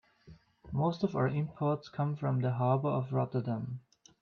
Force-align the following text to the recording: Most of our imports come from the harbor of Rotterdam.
Most 0.71 1.03
of 1.03 1.15
our 1.15 1.27
imports 1.27 1.87
come 1.87 2.15
from 2.15 2.41
the 2.41 2.53
harbor 2.53 2.89
of 2.89 3.13
Rotterdam. 3.13 3.81